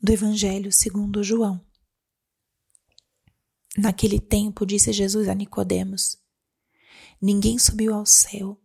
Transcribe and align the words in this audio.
do 0.00 0.12
Evangelho 0.12 0.70
segundo 0.70 1.24
João. 1.24 1.60
Naquele 3.76 4.20
tempo 4.20 4.64
disse 4.64 4.92
Jesus 4.92 5.28
a 5.28 5.34
Nicodemos: 5.34 6.18
Ninguém 7.20 7.58
subiu 7.58 7.92
ao 7.92 8.06
céu, 8.06 8.60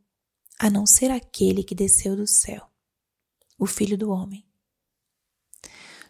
a 0.59 0.69
não 0.69 0.85
ser 0.85 1.09
aquele 1.09 1.63
que 1.63 1.73
desceu 1.73 2.15
do 2.15 2.27
céu, 2.27 2.69
o 3.57 3.65
Filho 3.65 3.97
do 3.97 4.11
homem. 4.11 4.45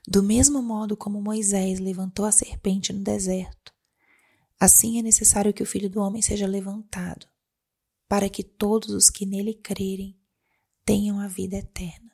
Do 0.05 0.21
mesmo 0.21 0.61
modo 0.61 0.97
como 0.97 1.21
Moisés 1.21 1.79
levantou 1.79 2.25
a 2.25 2.31
serpente 2.31 2.91
no 2.91 3.01
deserto, 3.01 3.73
assim 4.59 4.99
é 4.99 5.01
necessário 5.01 5.53
que 5.53 5.63
o 5.63 5.65
Filho 5.65 5.89
do 5.89 6.01
homem 6.01 6.21
seja 6.21 6.45
levantado, 6.45 7.25
para 8.09 8.29
que 8.29 8.43
todos 8.43 8.89
os 8.89 9.09
que 9.09 9.25
nele 9.25 9.53
crerem 9.53 10.19
tenham 10.83 11.17
a 11.17 11.27
vida 11.27 11.55
eterna. 11.55 12.12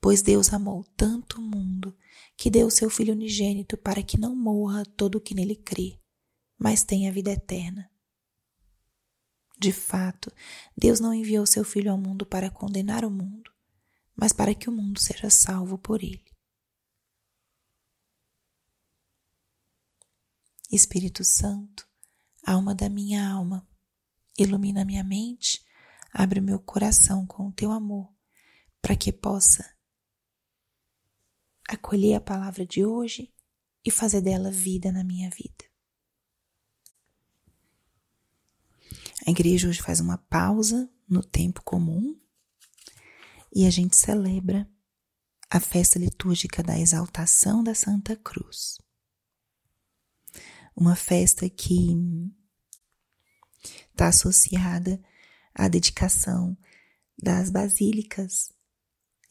Pois 0.00 0.22
Deus 0.22 0.52
amou 0.52 0.84
tanto 0.96 1.38
o 1.38 1.42
mundo 1.42 1.96
que 2.36 2.50
deu 2.50 2.66
o 2.66 2.70
seu 2.70 2.90
Filho 2.90 3.14
unigênito 3.14 3.76
para 3.76 4.02
que 4.02 4.18
não 4.18 4.34
morra 4.34 4.84
todo 4.84 5.16
o 5.16 5.20
que 5.20 5.34
nele 5.34 5.56
crê, 5.56 6.00
mas 6.58 6.84
tenha 6.84 7.12
vida 7.12 7.30
eterna. 7.30 7.90
De 9.58 9.72
fato, 9.72 10.30
Deus 10.76 11.00
não 11.00 11.14
enviou 11.14 11.46
seu 11.46 11.64
Filho 11.64 11.90
ao 11.90 11.98
mundo 11.98 12.26
para 12.26 12.50
condenar 12.50 13.04
o 13.04 13.10
mundo, 13.10 13.50
mas 14.14 14.32
para 14.32 14.54
que 14.54 14.68
o 14.68 14.72
mundo 14.72 15.00
seja 15.00 15.30
salvo 15.30 15.78
por 15.78 16.02
ele. 16.02 16.24
Espírito 20.70 21.24
Santo, 21.24 21.88
alma 22.44 22.74
da 22.74 22.88
minha 22.88 23.26
alma, 23.26 23.66
ilumina 24.36 24.84
minha 24.84 25.04
mente, 25.04 25.64
abre 26.12 26.40
meu 26.40 26.58
coração 26.58 27.24
com 27.24 27.48
o 27.48 27.52
teu 27.52 27.70
amor, 27.70 28.15
para 28.86 28.94
que 28.94 29.12
possa 29.12 29.68
acolher 31.68 32.14
a 32.14 32.20
palavra 32.20 32.64
de 32.64 32.84
hoje 32.84 33.34
e 33.84 33.90
fazer 33.90 34.20
dela 34.20 34.48
vida 34.48 34.92
na 34.92 35.02
minha 35.02 35.28
vida. 35.28 35.64
A 39.26 39.30
igreja 39.32 39.68
hoje 39.68 39.82
faz 39.82 39.98
uma 39.98 40.16
pausa 40.16 40.88
no 41.08 41.20
tempo 41.20 41.64
comum 41.64 42.16
e 43.52 43.66
a 43.66 43.70
gente 43.70 43.96
celebra 43.96 44.70
a 45.50 45.58
festa 45.58 45.98
litúrgica 45.98 46.62
da 46.62 46.78
exaltação 46.78 47.64
da 47.64 47.74
Santa 47.74 48.14
Cruz. 48.14 48.78
Uma 50.76 50.94
festa 50.94 51.50
que 51.50 51.90
está 53.90 54.06
associada 54.06 55.02
à 55.52 55.66
dedicação 55.66 56.56
das 57.20 57.50
basílicas 57.50 58.54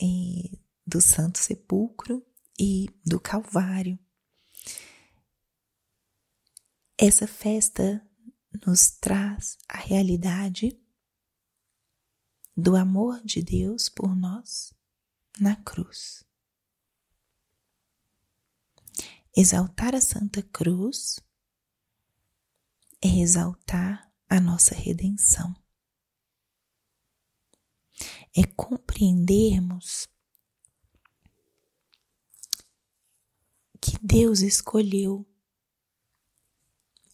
eh, 0.01 0.57
do 0.85 1.01
Santo 1.01 1.39
Sepulcro 1.39 2.25
e 2.59 2.87
do 3.05 3.19
Calvário. 3.19 3.99
Essa 6.97 7.27
festa 7.27 8.05
nos 8.65 8.91
traz 8.91 9.57
a 9.67 9.77
realidade 9.77 10.79
do 12.55 12.75
amor 12.75 13.21
de 13.23 13.41
Deus 13.41 13.89
por 13.89 14.15
nós 14.15 14.73
na 15.39 15.55
cruz. 15.57 16.23
Exaltar 19.35 19.93
a 19.93 19.99
Santa 19.99 20.41
Cruz 20.41 21.19
é 23.01 23.19
exaltar 23.19 24.09
a 24.29 24.39
nossa 24.39 24.73
redenção. 24.73 25.53
É 28.35 28.43
compreendermos 28.43 30.09
que 33.79 33.97
Deus 34.01 34.41
escolheu 34.41 35.25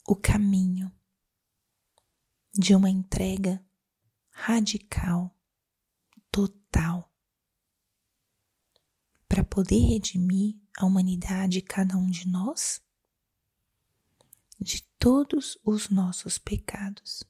o 0.08 0.16
caminho 0.16 0.92
de 2.54 2.76
uma 2.76 2.90
entrega 2.90 3.64
radical, 4.30 5.38
total, 6.32 7.14
para 9.28 9.44
poder 9.44 9.80
redimir 9.80 10.60
a 10.78 10.86
humanidade, 10.86 11.62
cada 11.62 11.96
um 11.98 12.10
de 12.10 12.28
nós, 12.28 12.82
de 14.60 14.82
todos 14.98 15.58
os 15.64 15.90
nossos 15.90 16.38
pecados. 16.38 17.24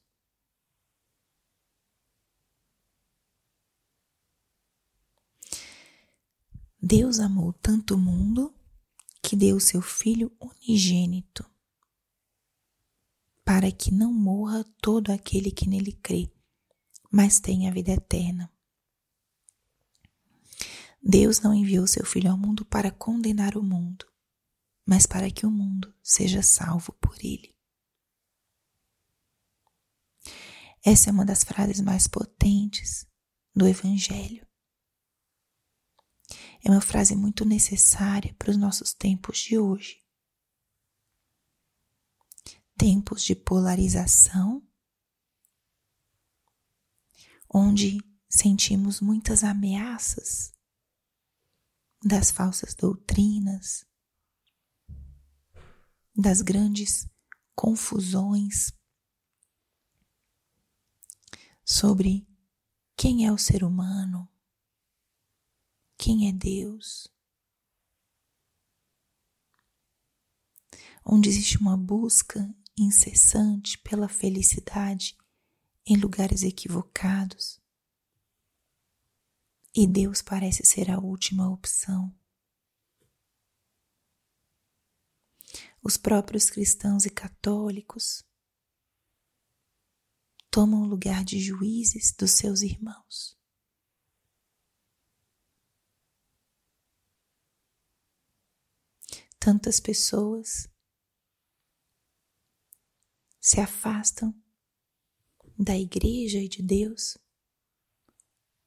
Deus 6.84 7.20
amou 7.20 7.52
tanto 7.52 7.94
o 7.94 7.98
mundo 7.98 8.52
que 9.22 9.36
deu 9.36 9.60
seu 9.60 9.80
Filho 9.80 10.36
unigênito, 10.40 11.48
para 13.44 13.70
que 13.70 13.94
não 13.94 14.12
morra 14.12 14.64
todo 14.82 15.12
aquele 15.12 15.52
que 15.52 15.68
nele 15.68 15.92
crê, 15.92 16.28
mas 17.08 17.38
tenha 17.38 17.70
a 17.70 17.72
vida 17.72 17.92
eterna. 17.92 18.52
Deus 21.00 21.38
não 21.38 21.54
enviou 21.54 21.86
seu 21.86 22.04
Filho 22.04 22.32
ao 22.32 22.36
mundo 22.36 22.64
para 22.64 22.90
condenar 22.90 23.56
o 23.56 23.62
mundo, 23.62 24.04
mas 24.84 25.06
para 25.06 25.30
que 25.30 25.46
o 25.46 25.50
mundo 25.52 25.94
seja 26.02 26.42
salvo 26.42 26.92
por 26.94 27.16
ele. 27.24 27.54
Essa 30.84 31.10
é 31.10 31.12
uma 31.12 31.24
das 31.24 31.44
frases 31.44 31.80
mais 31.80 32.08
potentes 32.08 33.06
do 33.54 33.68
Evangelho. 33.68 34.44
É 36.64 36.70
uma 36.70 36.80
frase 36.80 37.16
muito 37.16 37.44
necessária 37.44 38.34
para 38.38 38.50
os 38.50 38.56
nossos 38.56 38.94
tempos 38.94 39.38
de 39.38 39.58
hoje. 39.58 40.00
Tempos 42.76 43.24
de 43.24 43.34
polarização, 43.34 44.66
onde 47.52 47.98
sentimos 48.28 49.00
muitas 49.00 49.44
ameaças 49.44 50.52
das 52.02 52.30
falsas 52.30 52.74
doutrinas, 52.74 53.84
das 56.14 56.40
grandes 56.40 57.08
confusões 57.54 58.72
sobre 61.64 62.26
quem 62.96 63.26
é 63.26 63.32
o 63.32 63.38
ser 63.38 63.64
humano, 63.64 64.31
quem 66.02 66.28
é 66.28 66.32
Deus, 66.32 67.06
onde 71.04 71.28
existe 71.28 71.58
uma 71.58 71.76
busca 71.76 72.52
incessante 72.76 73.78
pela 73.78 74.08
felicidade 74.08 75.16
em 75.86 75.96
lugares 75.96 76.42
equivocados. 76.42 77.62
E 79.72 79.86
Deus 79.86 80.20
parece 80.20 80.66
ser 80.66 80.90
a 80.90 80.98
última 80.98 81.48
opção. 81.48 82.12
Os 85.80 85.96
próprios 85.96 86.50
cristãos 86.50 87.06
e 87.06 87.10
católicos 87.10 88.24
tomam 90.50 90.82
o 90.82 90.86
lugar 90.86 91.24
de 91.24 91.38
juízes 91.38 92.10
dos 92.10 92.32
seus 92.32 92.62
irmãos. 92.62 93.40
Tantas 99.44 99.80
pessoas 99.80 100.70
se 103.40 103.58
afastam 103.58 104.32
da 105.58 105.76
igreja 105.76 106.38
e 106.38 106.48
de 106.48 106.62
Deus 106.62 107.18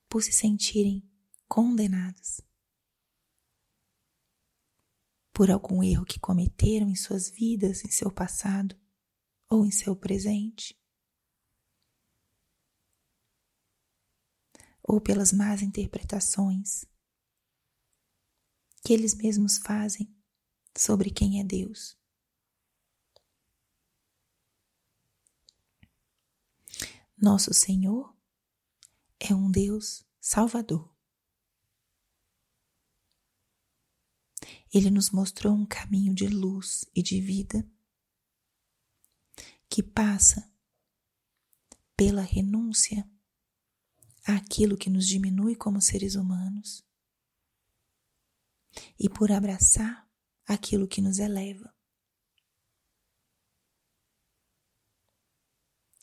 por 0.09 0.21
se 0.21 0.33
sentirem 0.33 1.09
condenadas 1.47 2.41
por 5.31 5.49
algum 5.49 5.81
erro 5.81 6.03
que 6.03 6.19
cometeram 6.19 6.89
em 6.89 6.95
suas 6.95 7.29
vidas, 7.29 7.85
em 7.85 7.89
seu 7.89 8.11
passado 8.11 8.77
ou 9.49 9.65
em 9.65 9.71
seu 9.71 9.95
presente, 9.95 10.77
ou 14.83 14.99
pelas 14.99 15.31
más 15.31 15.61
interpretações 15.61 16.83
que 18.83 18.91
eles 18.91 19.15
mesmos 19.15 19.57
fazem 19.57 20.14
sobre 20.77 21.09
quem 21.09 21.39
é 21.39 21.43
Deus. 21.43 21.97
Nosso 27.17 27.53
Senhor 27.53 28.13
é 29.19 29.33
um 29.33 29.49
Deus 29.49 30.05
Salvador. 30.19 30.93
Ele 34.73 34.91
nos 34.91 35.09
mostrou 35.09 35.53
um 35.53 35.65
caminho 35.65 36.13
de 36.13 36.27
luz 36.27 36.83
e 36.93 37.01
de 37.01 37.21
vida 37.21 37.65
que 39.69 39.81
passa 39.81 40.51
pela 41.95 42.21
renúncia 42.21 43.09
àquilo 44.25 44.77
que 44.77 44.89
nos 44.89 45.07
diminui 45.07 45.55
como 45.55 45.81
seres 45.81 46.15
humanos 46.15 46.85
e 48.99 49.09
por 49.09 49.31
abraçar 49.31 50.04
aquilo 50.45 50.87
que 50.87 51.01
nos 51.01 51.19
eleva. 51.19 51.73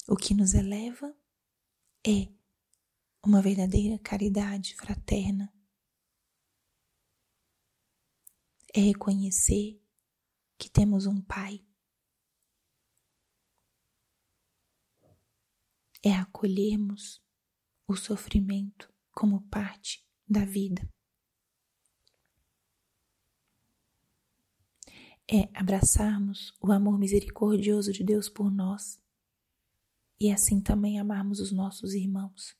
O 0.08 0.16
que 0.16 0.34
nos 0.34 0.52
eleva 0.52 1.16
é 2.04 2.28
uma 3.24 3.40
verdadeira 3.40 3.98
caridade 3.98 4.74
fraterna. 4.76 5.52
É 8.74 8.80
reconhecer 8.80 9.80
que 10.58 10.68
temos 10.68 11.06
um 11.06 11.22
Pai. 11.22 11.64
É 16.04 16.12
acolhermos 16.12 17.22
o 17.86 17.94
sofrimento 17.94 18.92
como 19.12 19.48
parte 19.48 20.04
da 20.26 20.44
vida. 20.44 20.82
É 25.34 25.48
abraçarmos 25.58 26.52
o 26.60 26.70
amor 26.70 26.98
misericordioso 26.98 27.90
de 27.90 28.04
Deus 28.04 28.28
por 28.28 28.50
nós 28.50 29.02
e 30.20 30.30
assim 30.30 30.60
também 30.60 31.00
amarmos 31.00 31.40
os 31.40 31.50
nossos 31.50 31.94
irmãos. 31.94 32.54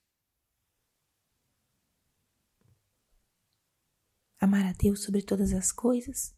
Amar 4.41 4.65
a 4.65 4.73
Deus 4.73 5.03
sobre 5.03 5.21
todas 5.21 5.53
as 5.53 5.71
coisas 5.71 6.35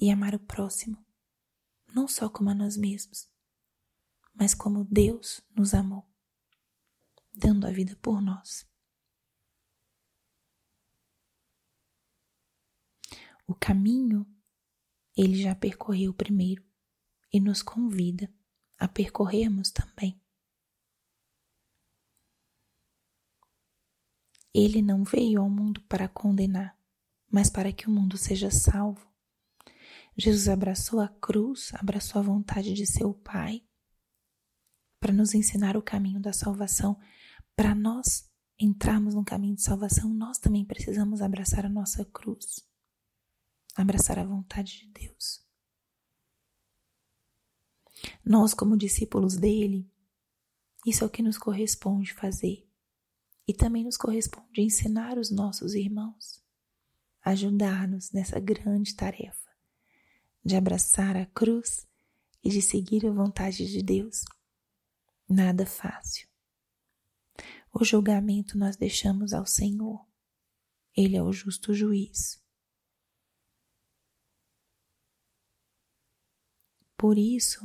e 0.00 0.10
amar 0.10 0.34
o 0.34 0.40
próximo, 0.40 1.04
não 1.94 2.08
só 2.08 2.30
como 2.30 2.48
a 2.48 2.54
nós 2.54 2.78
mesmos, 2.78 3.30
mas 4.32 4.54
como 4.54 4.82
Deus 4.86 5.42
nos 5.54 5.74
amou, 5.74 6.10
dando 7.34 7.66
a 7.66 7.70
vida 7.70 7.94
por 7.96 8.22
nós. 8.22 8.66
O 13.46 13.54
caminho 13.54 14.26
ele 15.16 15.42
já 15.42 15.54
percorreu 15.54 16.12
primeiro 16.12 16.64
e 17.32 17.40
nos 17.40 17.62
convida 17.62 18.32
a 18.78 18.88
percorrermos 18.88 19.70
também. 19.70 20.20
Ele 24.54 24.82
não 24.82 25.02
veio 25.02 25.40
ao 25.40 25.48
mundo 25.48 25.80
para 25.82 26.08
condenar, 26.08 26.78
mas 27.30 27.48
para 27.48 27.72
que 27.72 27.86
o 27.86 27.90
mundo 27.90 28.18
seja 28.18 28.50
salvo. 28.50 29.10
Jesus 30.16 30.46
abraçou 30.48 31.00
a 31.00 31.08
cruz, 31.08 31.72
abraçou 31.74 32.20
a 32.20 32.24
vontade 32.24 32.74
de 32.74 32.86
seu 32.86 33.14
Pai, 33.14 33.62
para 35.00 35.12
nos 35.12 35.34
ensinar 35.34 35.76
o 35.76 35.82
caminho 35.82 36.20
da 36.20 36.32
salvação. 36.32 37.00
Para 37.56 37.74
nós 37.74 38.30
entrarmos 38.58 39.14
no 39.14 39.24
caminho 39.24 39.56
de 39.56 39.62
salvação, 39.62 40.12
nós 40.12 40.38
também 40.38 40.64
precisamos 40.64 41.22
abraçar 41.22 41.64
a 41.64 41.70
nossa 41.70 42.04
cruz, 42.04 42.62
abraçar 43.74 44.18
a 44.18 44.24
vontade 44.24 44.78
de 44.78 44.86
Deus. 44.88 45.42
Nós, 48.24 48.54
como 48.54 48.76
discípulos 48.76 49.36
dele, 49.36 49.90
isso 50.86 51.04
é 51.04 51.06
o 51.06 51.10
que 51.10 51.22
nos 51.22 51.38
corresponde 51.38 52.12
fazer. 52.12 52.68
E 53.46 53.52
também 53.52 53.84
nos 53.84 53.96
corresponde 53.96 54.60
ensinar 54.60 55.18
os 55.18 55.30
nossos 55.30 55.74
irmãos, 55.74 56.42
ajudar-nos 57.22 58.12
nessa 58.12 58.38
grande 58.38 58.94
tarefa 58.94 59.42
de 60.44 60.56
abraçar 60.56 61.16
a 61.16 61.26
cruz 61.26 61.86
e 62.42 62.50
de 62.50 62.60
seguir 62.60 63.06
a 63.06 63.12
vontade 63.12 63.66
de 63.66 63.82
Deus. 63.82 64.24
Nada 65.28 65.64
fácil. 65.64 66.28
O 67.72 67.84
julgamento 67.84 68.58
nós 68.58 68.76
deixamos 68.76 69.32
ao 69.32 69.46
Senhor. 69.46 70.04
Ele 70.96 71.16
é 71.16 71.22
o 71.22 71.32
justo 71.32 71.72
juiz. 71.72 72.41
Por 77.02 77.18
isso, 77.18 77.60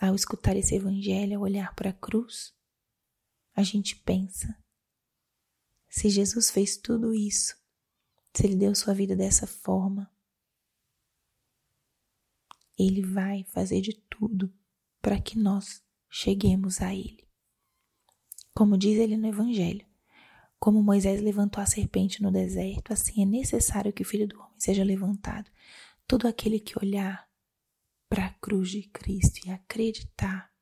ao 0.00 0.14
escutar 0.14 0.56
esse 0.56 0.74
evangelho, 0.74 1.36
ao 1.36 1.42
olhar 1.42 1.74
para 1.74 1.90
a 1.90 1.92
cruz, 1.92 2.54
a 3.54 3.62
gente 3.62 3.94
pensa: 3.94 4.56
se 5.86 6.08
Jesus 6.08 6.50
fez 6.50 6.78
tudo 6.78 7.12
isso, 7.12 7.54
se 8.32 8.46
ele 8.46 8.56
deu 8.56 8.74
sua 8.74 8.94
vida 8.94 9.14
dessa 9.14 9.46
forma, 9.46 10.10
ele 12.78 13.02
vai 13.02 13.44
fazer 13.44 13.82
de 13.82 13.92
tudo 14.08 14.50
para 15.02 15.20
que 15.20 15.38
nós 15.38 15.84
cheguemos 16.08 16.80
a 16.80 16.94
ele. 16.94 17.28
Como 18.54 18.78
diz 18.78 18.98
ele 18.98 19.18
no 19.18 19.26
evangelho, 19.26 19.86
como 20.58 20.82
Moisés 20.82 21.20
levantou 21.20 21.62
a 21.62 21.66
serpente 21.66 22.22
no 22.22 22.32
deserto, 22.32 22.94
assim 22.94 23.20
é 23.20 23.26
necessário 23.26 23.92
que 23.92 24.00
o 24.00 24.06
filho 24.06 24.26
do 24.26 24.40
homem 24.40 24.58
seja 24.58 24.82
levantado. 24.82 25.50
Todo 26.06 26.26
aquele 26.26 26.58
que 26.58 26.78
olhar 26.78 27.27
para 28.08 28.26
a 28.26 28.34
cruz 28.34 28.70
de 28.70 28.82
Cristo 28.88 29.46
e 29.46 29.50
acreditar, 29.50 30.52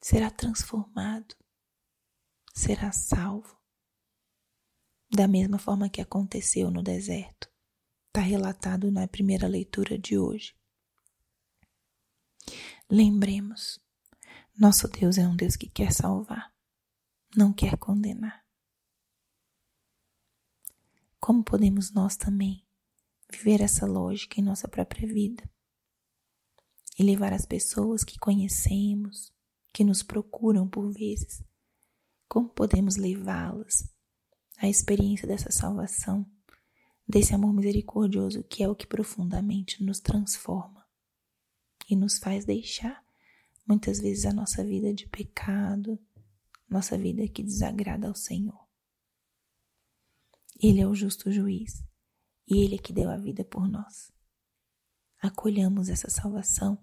será 0.00 0.30
transformado, 0.30 1.36
será 2.54 2.90
salvo. 2.90 3.56
Da 5.10 5.28
mesma 5.28 5.58
forma 5.58 5.88
que 5.88 6.00
aconteceu 6.00 6.70
no 6.70 6.82
deserto, 6.82 7.50
está 8.08 8.20
relatado 8.20 8.90
na 8.90 9.06
primeira 9.06 9.46
leitura 9.46 9.98
de 9.98 10.18
hoje. 10.18 10.56
Lembremos, 12.88 13.78
nosso 14.58 14.88
Deus 14.88 15.18
é 15.18 15.26
um 15.26 15.36
Deus 15.36 15.54
que 15.54 15.68
quer 15.68 15.92
salvar, 15.92 16.54
não 17.36 17.52
quer 17.52 17.76
condenar. 17.76 18.44
Como 21.20 21.44
podemos 21.44 21.92
nós 21.92 22.16
também 22.16 22.64
viver 23.30 23.60
essa 23.60 23.84
lógica 23.84 24.40
em 24.40 24.44
nossa 24.44 24.68
própria 24.68 25.06
vida? 25.06 25.48
E 26.98 27.02
levar 27.02 27.32
as 27.32 27.44
pessoas 27.44 28.02
que 28.02 28.18
conhecemos, 28.18 29.32
que 29.72 29.84
nos 29.84 30.02
procuram 30.02 30.66
por 30.66 30.90
vezes, 30.90 31.44
como 32.28 32.48
podemos 32.48 32.96
levá-las 32.96 33.88
à 34.58 34.68
experiência 34.68 35.28
dessa 35.28 35.52
salvação, 35.52 36.26
desse 37.06 37.34
amor 37.34 37.52
misericordioso 37.52 38.42
que 38.44 38.62
é 38.62 38.68
o 38.68 38.74
que 38.74 38.86
profundamente 38.86 39.84
nos 39.84 40.00
transforma 40.00 40.84
e 41.88 41.94
nos 41.94 42.18
faz 42.18 42.44
deixar 42.44 43.04
muitas 43.66 44.00
vezes 44.00 44.24
a 44.24 44.32
nossa 44.32 44.64
vida 44.64 44.94
de 44.94 45.06
pecado, 45.06 45.98
nossa 46.68 46.96
vida 46.96 47.28
que 47.28 47.42
desagrada 47.42 48.08
ao 48.08 48.14
Senhor. 48.14 48.66
Ele 50.60 50.80
é 50.80 50.86
o 50.86 50.94
justo 50.94 51.30
juiz 51.30 51.84
e 52.48 52.64
ele 52.64 52.76
é 52.76 52.78
que 52.78 52.92
deu 52.92 53.10
a 53.10 53.16
vida 53.16 53.44
por 53.44 53.68
nós 53.68 54.15
acolhamos 55.20 55.88
essa 55.88 56.10
salvação 56.10 56.78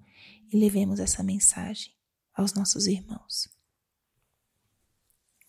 e 0.52 0.58
levemos 0.58 1.00
essa 1.00 1.24
mensagem 1.24 1.94
aos 2.34 2.54
nossos 2.54 2.88
irmãos. 2.88 3.48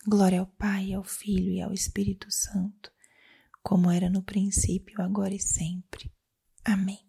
Glória 0.06 0.40
ao 0.40 0.46
Pai, 0.46 0.92
ao 0.92 1.02
Filho 1.02 1.50
e 1.50 1.62
ao 1.62 1.72
Espírito 1.72 2.30
Santo, 2.30 2.92
como 3.62 3.90
era 3.90 4.10
no 4.10 4.22
princípio, 4.22 5.00
agora 5.00 5.34
e 5.34 5.40
sempre. 5.40 6.12
Amém. 6.62 7.04